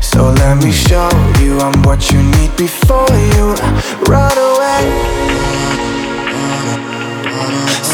So 0.00 0.32
let 0.32 0.62
me 0.64 0.72
show 0.72 1.08
you 1.40 1.60
I'm 1.60 1.80
what 1.82 2.10
you 2.10 2.22
need 2.22 2.56
before 2.56 3.06
you 3.36 3.54
run 4.10 4.36
away. 4.36 5.31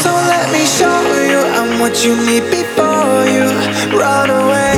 So 0.01 0.11
let 0.33 0.51
me 0.51 0.63
show 0.65 0.99
you 1.31 1.39
I'm 1.59 1.79
what 1.79 2.03
you 2.05 2.15
need 2.27 2.45
before 2.51 3.25
you 3.35 3.47
run 3.97 4.29
away. 4.29 4.75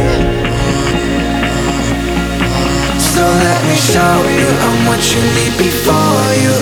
So 3.13 3.23
let 3.47 3.61
me 3.69 3.75
show 3.75 4.15
you 4.39 4.47
I'm 4.67 4.79
what 4.87 5.03
you 5.13 5.21
need 5.37 5.53
before 5.57 6.27
you 6.43 6.55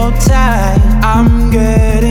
so 0.00 0.34
I'm 0.34 1.50
getting. 1.50 2.09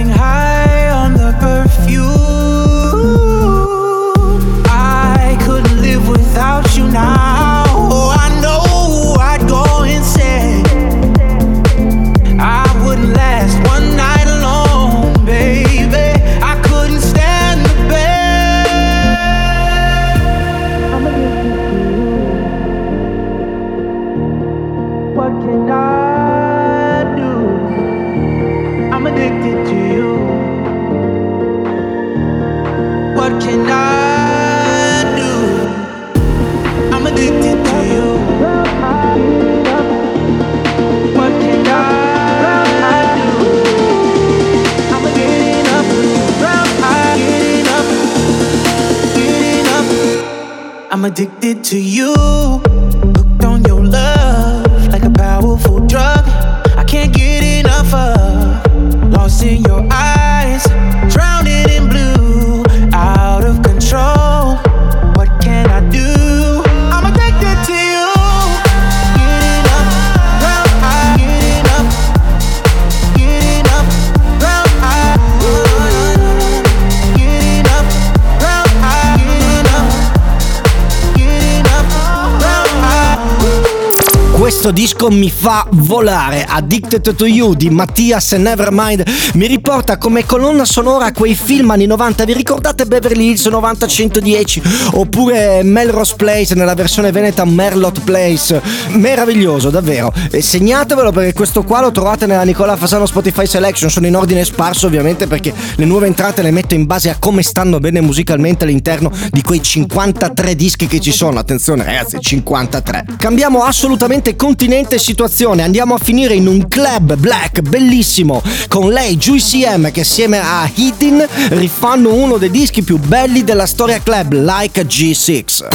Mi 85.10 85.32
fa 85.32 85.65
volare. 85.72 86.45
Addicted 86.48 87.15
to 87.15 87.26
You 87.26 87.56
di 87.56 87.72
Mattias 87.72 88.34
Nevermind 88.34 89.04
mi 89.34 89.48
riporta 89.48 89.98
come 89.98 90.24
colonna 90.24 90.65
sonora 90.65 91.12
quei 91.12 91.34
film 91.34 91.72
anni 91.72 91.88
90. 91.88 92.26
Vi 92.26 92.34
ricordate 92.34 92.86
Beverly 92.86 93.30
Hills 93.30 93.48
90-110 93.48 94.91
oppure 94.93 95.63
Melrose 95.63 96.13
Place 96.15 96.54
nella 96.54 96.76
versione 96.76 97.12
veneta 97.12 97.43
Merlot 97.43 98.02
Place? 98.02 98.62
Meraviglioso, 98.89 99.72
davvero. 99.72 100.13
E 100.30 100.43
segnatevelo 100.43 101.12
perché 101.12 101.34
questo 101.34 101.63
qua 101.63 101.82
lo 101.82 101.91
trovate 101.91 102.28
nella 102.28 102.43
Nicola 102.43 102.76
Fasano 102.76 103.08
Spotify 103.08 103.48
Selection. 103.48 103.89
Sono 103.89 104.06
in 104.06 104.15
ordine 104.15 104.45
sparso 104.45 104.86
ovviamente 104.86 105.26
perché 105.26 105.52
le 105.76 105.86
nuove 105.86 106.06
entrate 106.06 106.43
le 106.43 106.52
metto 106.52 106.76
in 106.76 106.86
base 106.86 107.10
a 107.10 107.15
come 107.17 107.41
stanno 107.41 107.80
bene 107.80 108.00
musicalmente 108.00 108.65
all'interno 108.65 109.12
di 109.32 109.41
quei 109.41 109.62
53 109.63 110.56
dischi 110.56 110.86
che 110.86 111.00
ci 111.00 111.12
sono. 111.12 111.39
Attenzione 111.39 111.84
ragazzi, 111.84 112.19
53. 112.19 113.06
Cambiamo 113.17 113.63
assolutamente 113.63 114.36
continente 114.36 114.98
situazione. 115.00 115.64
Andiamo 115.64 115.96
a 115.96 115.98
finire 115.98 116.36
in 116.36 116.48
un 116.48 116.68
club 116.68 117.16
black 117.16 117.62
bellissimo 117.62 118.42
con 118.68 118.92
lei 118.92 119.18
Juicy 119.18 119.66
M 119.66 119.92
che 119.92 120.02
assieme 120.02 120.40
a 120.40 120.70
Hidden 120.72 121.28
rifanno 121.50 122.14
uno 122.14 122.38
dei 122.38 122.52
dischi 122.52 122.84
più 122.84 122.98
belli 122.98 123.44
della 123.44 123.66
storia 123.66 124.00
club, 124.02 124.34
Like 124.34 124.86
G6. 124.86 125.68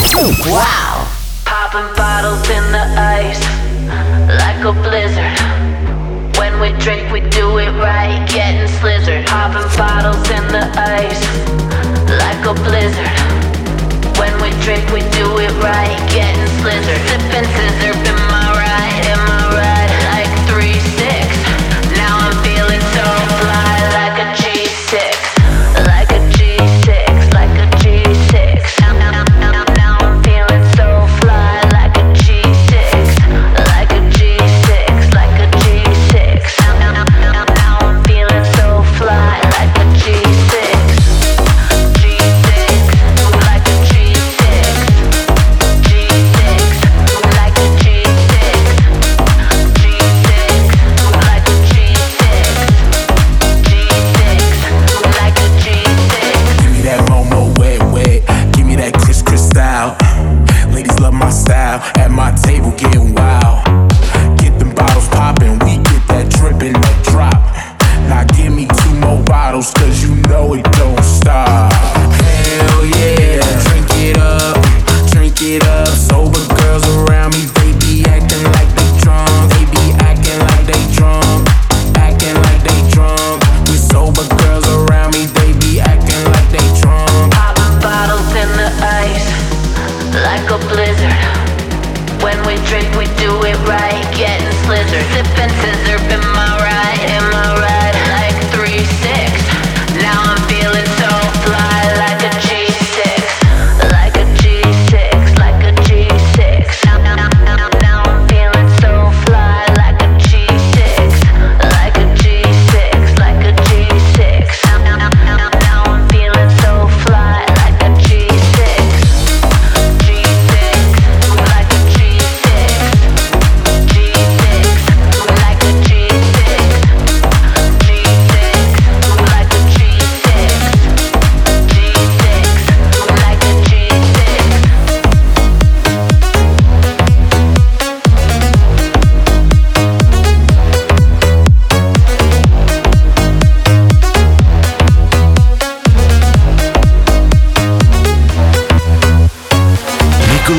Wow! 0.48 1.06
Popping 1.44 1.94
bottles 1.96 2.48
in 2.48 2.70
the 2.70 2.84
ice, 2.96 3.40
like 4.28 4.64
a 4.64 4.72
blizzard. 4.72 5.38
When 6.38 6.60
we 6.60 6.72
drink, 6.78 7.10
we 7.10 7.20
do 7.30 7.58
it 7.58 7.70
right, 7.80 8.24
getting 8.28 8.68
slizzard. 8.78 9.26
Popping 9.26 9.68
bottles 9.76 10.28
in 10.30 10.46
the 10.48 10.64
ice, 10.78 11.20
like 12.08 12.44
a 12.46 12.54
blizzard. 12.54 13.10
When 14.18 14.32
we 14.40 14.50
drink, 14.62 14.88
we 14.92 15.00
do 15.10 15.38
it 15.38 15.50
right, 15.62 15.98
getting 16.10 16.48
slizzard. 16.62 17.00
Sipping 17.08 17.44
scissor, 17.44 17.92
in 18.08 18.16
my 18.30 18.53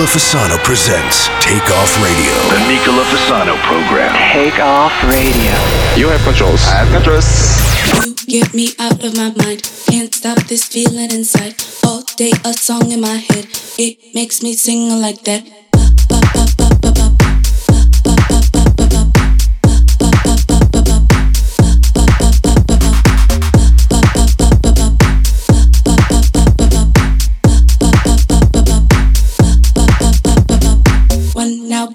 Nicola 0.06 0.20
Fasano 0.20 0.64
presents 0.64 1.30
Take 1.42 1.68
Off 1.74 1.98
Radio. 1.98 2.34
The 2.54 2.68
Nicola 2.68 3.02
Fasano 3.06 3.56
program. 3.64 4.14
Take 4.32 4.60
off 4.60 4.94
radio. 5.10 5.52
You 5.98 6.10
have 6.10 6.22
controls. 6.22 6.62
I 6.68 6.86
have 6.86 6.92
controls. 6.94 7.26
You 8.06 8.14
get 8.28 8.54
me 8.54 8.70
out 8.78 9.04
of 9.04 9.18
my 9.18 9.34
mind. 9.34 9.64
Can't 9.90 10.14
stop 10.14 10.38
this 10.46 10.66
feeling 10.66 11.10
inside. 11.10 11.56
All 11.84 12.04
day 12.18 12.32
a 12.46 12.54
song 12.54 12.92
in 12.92 13.02
my 13.02 13.18
head. 13.18 13.48
It 13.80 14.14
makes 14.14 14.44
me 14.44 14.54
sing 14.54 14.90
like 15.02 15.24
that. 15.24 15.42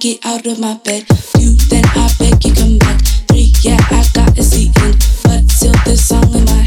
Get 0.00 0.24
out 0.24 0.46
of 0.46 0.58
my 0.58 0.74
bed. 0.78 1.04
Two 1.36 1.52
then 1.68 1.84
I 1.84 2.10
beg 2.18 2.42
you 2.42 2.54
come 2.54 2.78
back. 2.78 3.04
Three 3.28 3.52
yeah 3.62 3.76
I 3.90 4.02
got 4.14 4.38
a 4.38 4.42
seat 4.42 4.74
in, 4.78 4.92
but 5.24 5.50
still 5.50 5.74
this 5.84 6.08
song 6.08 6.32
in 6.32 6.44
my 6.46 6.59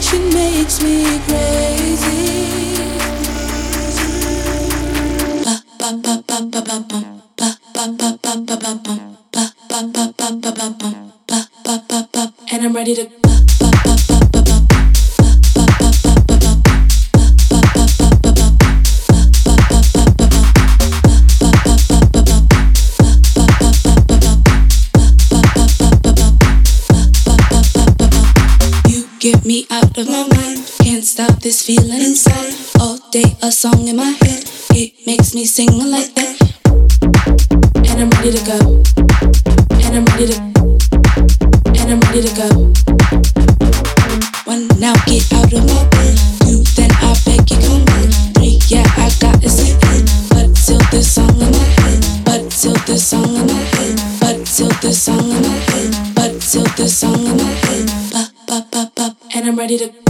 addiction 0.00 0.30
makes 0.32 0.82
me 0.82 1.18
crazy. 1.26 1.59
This 31.50 31.66
feeling 31.66 32.00
inside. 32.00 32.54
All 32.78 32.96
day 33.10 33.36
a 33.42 33.50
song 33.50 33.88
in 33.88 33.96
my 33.96 34.14
head. 34.22 34.44
It 34.70 34.92
makes 35.04 35.34
me 35.34 35.44
sing 35.44 35.72
like 35.90 36.14
that. 36.14 36.36
And 37.90 37.98
I'm 38.02 38.10
ready 38.14 38.30
to 38.38 38.42
go. 38.46 38.58
And 39.82 39.92
I'm 39.98 40.06
ready 40.14 40.30
to. 40.30 40.38
And 41.74 41.86
I'm 41.90 42.00
ready 42.06 42.22
to 42.22 42.32
go. 42.38 42.48
One 44.46 44.68
now 44.78 44.94
get 45.10 45.26
out 45.34 45.50
of 45.50 45.66
my 45.66 45.82
bed. 45.90 46.14
Two 46.46 46.62
then 46.78 46.90
I 47.02 47.18
beg 47.26 47.42
you 47.50 47.58
come 47.66 47.82
in. 47.98 48.10
Three 48.38 48.62
yeah 48.70 48.86
I 48.94 49.10
got 49.18 49.42
to 49.42 49.50
sleep 49.50 49.82
in. 49.90 50.06
But 50.30 50.54
till 50.54 50.78
this 50.94 51.10
song 51.10 51.34
in 51.34 51.50
my 51.50 51.66
head. 51.82 51.98
But 52.24 52.46
till 52.50 52.78
this 52.86 53.08
song 53.10 53.26
in 53.26 53.46
my 53.50 53.58
head. 53.74 53.98
But 54.20 54.46
till 54.46 54.70
this 54.82 55.02
song 55.02 55.18
in 55.18 55.42
my 55.42 55.58
head. 55.66 56.14
But 56.14 56.40
till 56.42 56.68
this 56.78 56.96
song 56.96 57.26
in 57.26 57.36
my 57.36 57.50
head. 57.66 57.90
Ba 58.46 58.62
ba 58.70 58.92
ba. 58.94 59.16
And 59.34 59.48
I'm 59.48 59.56
ready 59.58 59.78
to. 59.78 60.09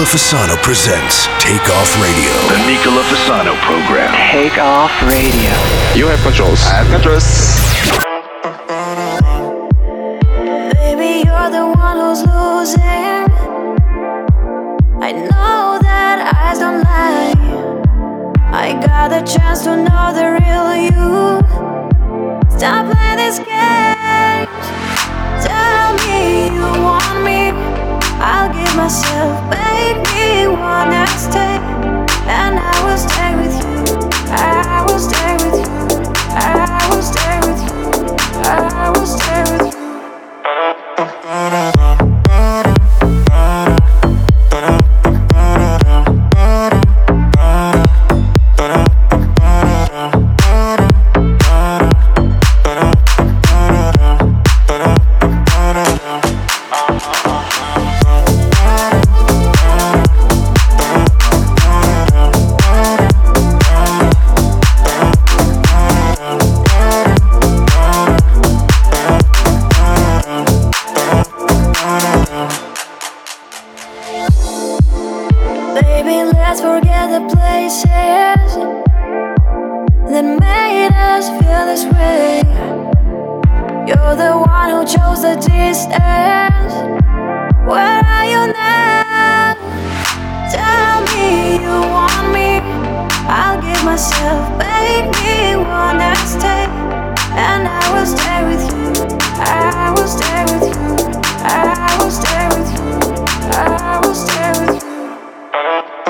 Nicola 0.00 0.16
Fasano 0.16 0.56
presents 0.62 1.28
Take 1.40 1.68
Off 1.68 2.00
Radio. 2.00 2.32
The 2.48 2.56
Nicola 2.66 3.02
Fasano 3.02 3.54
program. 3.60 4.10
Take 4.32 4.56
off 4.56 4.90
radio. 5.02 5.52
You 5.94 6.06
have 6.06 6.18
controls. 6.22 6.62
I 6.64 6.80
have 6.80 6.88
controls. 6.88 7.26
Baby, 10.72 11.28
you're 11.28 11.50
the 11.50 11.66
one 11.76 11.98
who's 12.00 12.22
losing. 12.24 13.28
I 15.02 15.12
know 15.12 15.78
that 15.82 16.32
eyes 16.32 16.60
don't 16.60 16.80
lie. 16.80 17.34
I 18.56 18.72
got 18.80 19.10
the 19.10 19.20
chance 19.20 19.64
to 19.64 19.76
know 19.76 20.14
the 20.16 20.32
real 20.40 20.76
you. 20.80 21.44
Stop 22.56 22.88
playing 22.90 23.18
this 23.18 23.38
game. 23.38 24.48
Tell 25.44 25.92
me 26.08 26.46
you 26.56 26.68
want 26.82 27.22
me. 27.22 27.52
I'll 28.22 28.48
give 28.50 28.59
myself, 28.80 29.38
baby, 29.50 30.46
one 30.48 30.88
night 30.88 31.18
stay. 31.28 31.56
And 32.38 32.58
I 32.58 32.76
will 32.84 32.96
stay 32.96 33.30
with 33.40 33.54
you. 33.60 34.08
I 34.32 34.84
will 34.88 34.98
stay 34.98 35.32
with 35.42 35.56
you. 35.60 35.76
I 36.32 36.88
will 36.90 37.02
stay 37.02 37.36
with 37.46 37.60
you. 37.68 37.80
I 38.42 38.90
will 38.94 39.06
stay 39.06 39.42
with 39.52 39.74
you. 39.74 39.79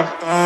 Ах, 0.01 0.15
ах. 0.23 0.40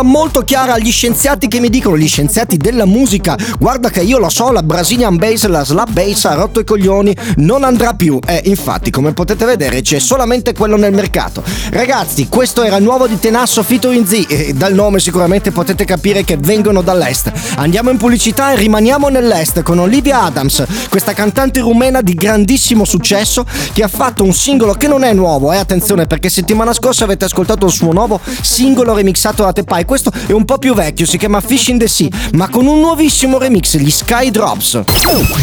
Risposta 0.00 0.02
molto 0.02 0.42
chiara 0.42 0.74
agli 0.74 0.90
scienziati 0.90 1.48
che 1.48 1.60
mi 1.60 1.68
dicono, 1.68 1.96
gli 1.96 2.08
scienziati 2.08 2.56
della 2.56 2.86
musica, 2.86 3.36
guarda 3.58 3.90
che 3.90 4.00
io 4.00 4.18
lo 4.18 4.28
so, 4.28 4.50
la 4.50 4.62
Brazilian 4.62 5.16
bass, 5.16 5.46
la 5.46 5.64
slap 5.64 5.90
bass 5.90 6.24
ha 6.24 6.34
rotto 6.34 6.60
i 6.60 6.64
coglioni, 6.64 7.14
non 7.36 7.64
andrà 7.64 7.94
più. 7.94 8.18
E 8.26 8.42
infatti, 8.44 8.90
come 8.90 9.12
potete 9.12 9.44
vedere, 9.44 9.82
c'è 9.82 9.98
solamente 9.98 10.52
quello 10.52 10.76
nel 10.76 10.92
mercato. 10.92 11.42
Ragazzi, 11.70 12.28
questo 12.28 12.62
era 12.62 12.76
il 12.76 12.82
nuovo 12.82 13.06
di 13.06 13.18
Tenasso 13.18 13.62
featuring 13.62 14.06
Z, 14.06 14.26
e 14.28 14.52
dal 14.54 14.74
nome 14.74 15.00
sicuramente 15.00 15.50
potete 15.50 15.84
capire 15.84 16.24
che 16.24 16.36
vengono 16.36 16.82
dall'est. 16.82 17.32
Andiamo 17.56 17.90
in 17.90 17.96
pubblicità 17.96 18.52
e 18.52 18.56
rimaniamo 18.56 19.08
nell'est 19.08 19.62
con 19.62 19.78
Olivia 19.78 20.22
Adams, 20.22 20.64
questa 20.88 21.12
cantante 21.12 21.60
rumena 21.60 22.00
di 22.00 22.14
grandissimo 22.14 22.84
successo 22.84 23.44
che 23.72 23.82
ha 23.82 23.88
fatto 23.88 24.24
un 24.24 24.32
singolo 24.32 24.74
che 24.74 24.88
non 24.88 25.04
è 25.04 25.12
nuovo, 25.12 25.52
eh 25.52 25.56
attenzione 25.56 26.06
perché 26.06 26.28
settimana 26.28 26.72
scorsa 26.72 27.04
avete 27.04 27.24
ascoltato 27.24 27.66
il 27.66 27.72
suo 27.72 27.92
nuovo 27.92 28.20
singolo 28.42 28.94
remixato 28.94 29.42
da 29.42 29.52
Tepai, 29.52 29.84
questo 29.90 30.12
è 30.28 30.30
un 30.30 30.44
po' 30.44 30.56
più 30.56 30.72
vecchio, 30.72 31.04
si 31.04 31.18
chiama 31.18 31.40
Fish 31.40 31.66
in 31.66 31.78
the 31.78 31.88
Sea, 31.88 32.06
ma 32.34 32.48
con 32.48 32.64
un 32.68 32.78
nuovissimo 32.78 33.38
remix, 33.38 33.76
gli 33.76 33.90
Sky 33.90 34.30
Drops. 34.30 34.82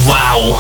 Wow. 0.06 0.56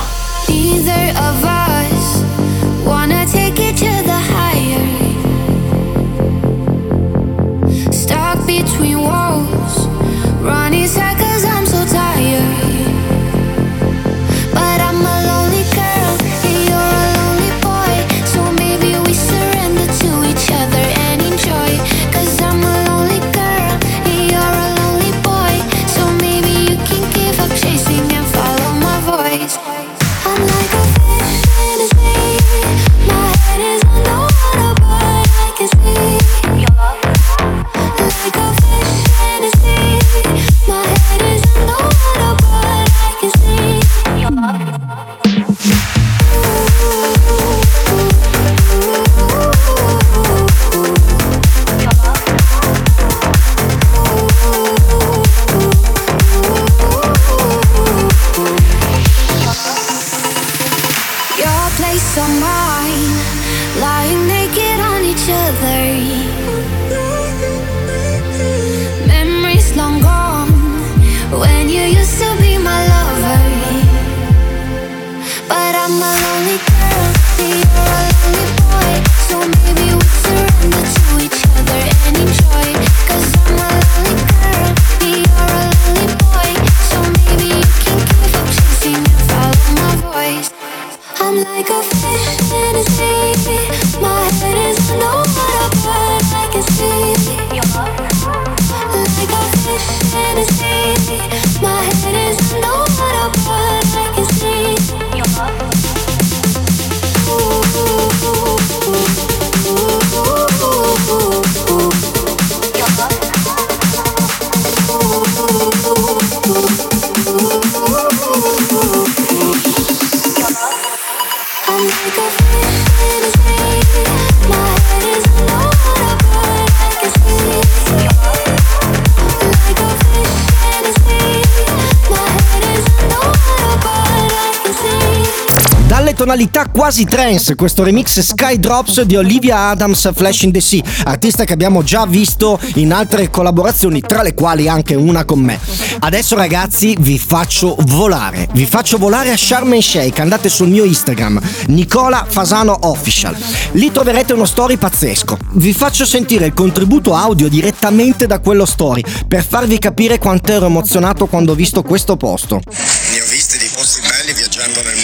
Tonalità 136.27 136.65
quasi 136.67 137.05
trance, 137.05 137.55
questo 137.55 137.85
remix 137.85 138.19
Sky 138.19 138.59
Drops 138.59 138.99
di 139.03 139.15
Olivia 139.15 139.69
Adams 139.69 140.11
Flash 140.13 140.41
in 140.41 140.51
the 140.51 140.59
Sea, 140.59 140.83
artista 141.05 141.45
che 141.45 141.53
abbiamo 141.53 141.83
già 141.83 142.05
visto 142.05 142.59
in 142.73 142.91
altre 142.91 143.29
collaborazioni, 143.29 144.01
tra 144.01 144.21
le 144.23 144.33
quali 144.33 144.67
anche 144.67 144.93
una 144.93 145.23
con 145.23 145.39
me. 145.39 145.57
Adesso 145.99 146.35
ragazzi 146.35 146.97
vi 146.99 147.17
faccio 147.17 147.77
volare, 147.79 148.45
vi 148.51 148.65
faccio 148.65 148.97
volare 148.97 149.31
a 149.31 149.37
Sharm 149.37 149.71
el 149.71 149.81
Sheikh, 149.81 150.19
andate 150.19 150.49
sul 150.49 150.67
mio 150.67 150.83
Instagram, 150.83 151.39
Nicola 151.67 152.25
Fasano 152.27 152.77
Official. 152.81 153.33
Lì 153.71 153.89
troverete 153.93 154.33
uno 154.33 154.45
story 154.45 154.75
pazzesco. 154.75 155.37
Vi 155.53 155.71
faccio 155.71 156.05
sentire 156.05 156.47
il 156.47 156.53
contributo 156.53 157.15
audio 157.15 157.47
direttamente 157.47 158.27
da 158.27 158.39
quello 158.39 158.65
story 158.65 159.01
per 159.25 159.45
farvi 159.47 159.79
capire 159.79 160.17
quanto 160.17 160.51
ero 160.51 160.65
emozionato 160.65 161.27
quando 161.27 161.53
ho 161.53 161.55
visto 161.55 161.83
questo 161.83 162.17
posto. 162.17 162.59
Ne 162.65 163.21
ho 163.21 163.25
visti 163.29 163.57
di 163.57 163.69
posti 163.73 164.01
belli 164.01 164.33
viaggiando 164.33 164.83
nel 164.83 164.96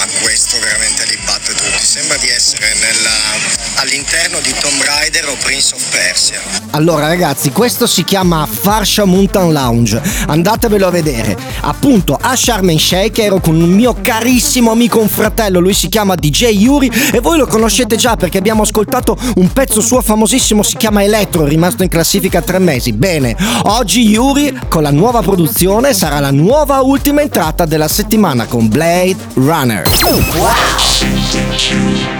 ma 0.00 0.06
questo 0.22 0.58
veramente 0.60 1.04
li. 1.04 1.29
Sembra 1.90 2.18
di 2.18 2.28
essere 2.28 2.72
nella- 2.74 3.80
all'interno 3.80 4.38
di 4.38 4.54
Tomb 4.60 4.80
Raider 4.80 5.26
o 5.28 5.34
Prince 5.42 5.74
of 5.74 5.82
Persia. 5.90 6.38
Allora 6.70 7.08
ragazzi, 7.08 7.50
questo 7.50 7.88
si 7.88 8.04
chiama 8.04 8.46
Farsha 8.48 9.04
Mountain 9.04 9.52
Lounge. 9.52 10.00
Andatevelo 10.28 10.86
a 10.86 10.90
vedere. 10.90 11.36
Appunto, 11.62 12.16
a 12.20 12.36
Sharm 12.36 12.70
el 12.70 12.78
Sheikh 12.78 13.18
ero 13.18 13.40
con 13.40 13.60
un 13.60 13.70
mio 13.70 13.96
carissimo 14.00 14.70
amico, 14.70 15.00
un 15.00 15.08
fratello, 15.08 15.58
lui 15.58 15.74
si 15.74 15.88
chiama 15.88 16.14
DJ 16.14 16.50
Yuri 16.50 16.92
e 17.12 17.18
voi 17.18 17.38
lo 17.38 17.48
conoscete 17.48 17.96
già 17.96 18.14
perché 18.14 18.38
abbiamo 18.38 18.62
ascoltato 18.62 19.18
un 19.34 19.52
pezzo 19.52 19.80
suo 19.80 20.00
famosissimo, 20.00 20.62
si 20.62 20.76
chiama 20.76 21.02
Electro, 21.02 21.44
è 21.44 21.48
rimasto 21.48 21.82
in 21.82 21.88
classifica 21.88 22.40
tre 22.40 22.60
mesi. 22.60 22.92
Bene, 22.92 23.34
oggi 23.64 24.02
Yuri 24.02 24.56
con 24.68 24.84
la 24.84 24.92
nuova 24.92 25.22
produzione 25.22 25.92
sarà 25.92 26.20
la 26.20 26.30
nuova 26.30 26.82
ultima 26.82 27.20
entrata 27.20 27.64
della 27.64 27.88
settimana 27.88 28.44
con 28.44 28.68
Blade 28.68 29.16
Runner. 29.34 29.88
Nicola 31.50 32.19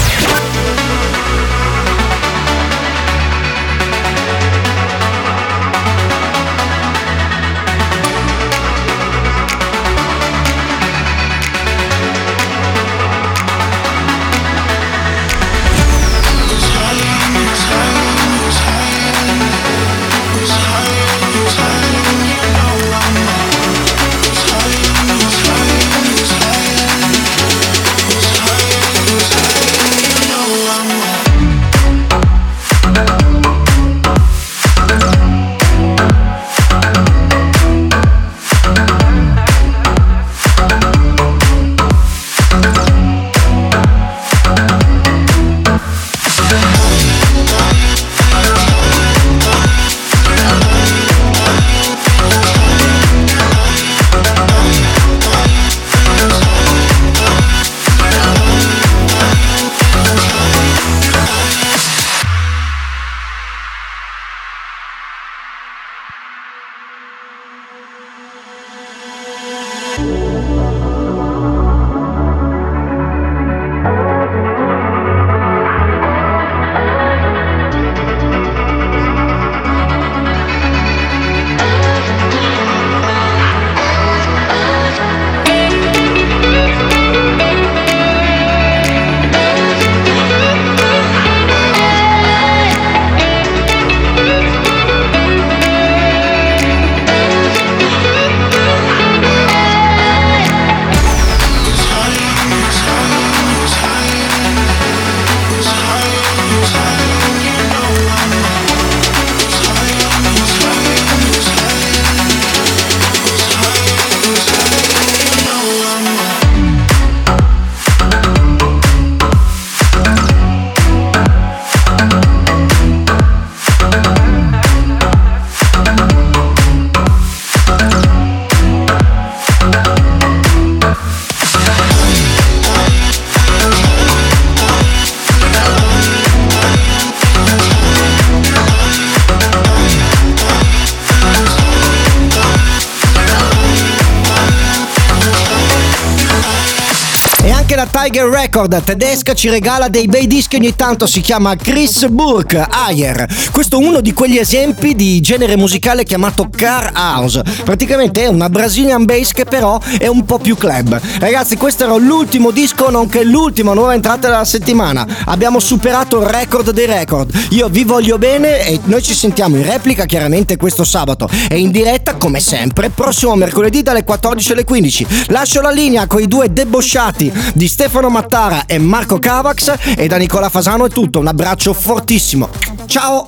Record 148.41 148.83
tedesca 148.83 149.35
ci 149.35 149.49
regala 149.49 149.87
dei 149.87 150.07
bei 150.07 150.25
dischi 150.25 150.55
ogni 150.55 150.75
tanto, 150.75 151.05
si 151.05 151.21
chiama 151.21 151.55
Chris 151.55 152.07
Burke 152.07 152.65
Ayer. 152.67 153.27
Questo 153.51 153.79
è 153.79 153.85
uno 153.85 154.01
di 154.01 154.13
quegli 154.13 154.39
esempi 154.39 154.95
di 154.95 155.21
genere 155.21 155.55
musicale 155.55 156.03
chiamato 156.03 156.49
car 156.49 156.91
house. 156.95 157.43
Praticamente 157.63 158.23
è 158.23 158.27
una 158.27 158.49
Brazilian 158.49 159.05
bass 159.05 159.31
che 159.31 159.45
però 159.45 159.79
è 159.99 160.07
un 160.07 160.25
po' 160.25 160.39
più 160.39 160.57
club. 160.57 160.99
Ragazzi, 161.19 161.55
questo 161.55 161.83
era 161.83 161.95
l'ultimo 161.97 162.49
disco, 162.49 162.89
nonché 162.89 163.23
l'ultima 163.23 163.73
nuova 163.73 163.93
entrata 163.93 164.27
della 164.27 164.43
settimana. 164.43 165.05
Abbiamo 165.25 165.59
superato 165.59 166.19
il 166.19 166.25
record 166.25 166.71
dei 166.71 166.87
record. 166.87 167.31
Io 167.51 167.69
vi 167.69 167.83
voglio 167.83 168.17
bene 168.17 168.65
e 168.65 168.79
noi 168.85 169.03
ci 169.03 169.13
sentiamo 169.13 169.55
in 169.55 169.65
replica 169.65 170.05
chiaramente 170.05 170.57
questo 170.57 170.83
sabato 170.83 171.29
e 171.47 171.59
in 171.59 171.69
diretta 171.69 172.15
come 172.15 172.39
sempre 172.39 172.89
prossimo 172.89 173.35
mercoledì 173.35 173.83
dalle 173.83 174.03
14 174.03 174.53
alle 174.53 174.63
15. 174.63 175.07
Lascio 175.27 175.61
la 175.61 175.69
linea 175.69 176.07
con 176.07 176.21
i 176.23 176.27
due 176.27 176.51
debosciati 176.51 177.31
di 177.53 177.67
Stefano 177.67 178.09
Mattara 178.31 178.65
e 178.65 178.79
Marco 178.79 179.19
Cavax 179.19 179.73
e 179.97 180.07
da 180.07 180.15
Nicola 180.15 180.47
Fasano 180.47 180.85
è 180.85 180.89
tutto. 180.89 181.19
Un 181.19 181.27
abbraccio 181.27 181.73
fortissimo. 181.73 182.47
Ciao! 182.85 183.19